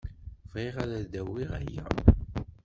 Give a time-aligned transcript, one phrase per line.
[0.51, 1.85] Bɣiɣ ad d-awiɣ aya.